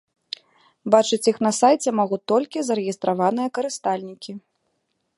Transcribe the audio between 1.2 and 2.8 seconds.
іх на сайце могуць толькі